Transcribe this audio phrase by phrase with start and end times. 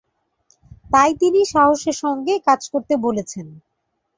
[0.91, 3.47] তাই তিনি সাহসের সঙ্গে কাজ করতে বলেছেন।